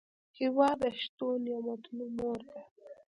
هېواد 0.37 0.77
د 0.93 0.97
شتو 1.01 1.27
نعمتونو 1.45 2.05
مور 2.17 2.39
ده. 2.49 2.59